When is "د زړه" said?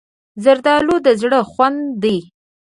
1.05-1.39